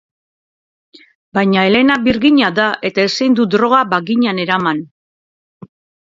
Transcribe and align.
Baina 1.37 1.65
Elena 1.71 1.97
birjina 2.07 2.49
da 2.59 2.65
eta 2.89 3.05
ezin 3.09 3.35
du 3.39 3.45
droga 3.57 3.81
baginan 3.91 4.41
eraman. 4.45 4.81